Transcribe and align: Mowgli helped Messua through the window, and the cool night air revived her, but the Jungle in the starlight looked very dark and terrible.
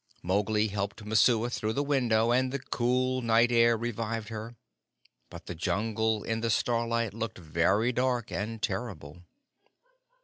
Mowgli 0.23 0.69
helped 0.69 1.05
Messua 1.05 1.51
through 1.51 1.73
the 1.73 1.83
window, 1.83 2.31
and 2.31 2.51
the 2.51 2.57
cool 2.57 3.21
night 3.21 3.51
air 3.51 3.77
revived 3.77 4.29
her, 4.29 4.55
but 5.29 5.45
the 5.45 5.53
Jungle 5.53 6.23
in 6.23 6.41
the 6.41 6.49
starlight 6.49 7.13
looked 7.13 7.37
very 7.37 7.91
dark 7.91 8.31
and 8.31 8.59
terrible. 8.63 9.21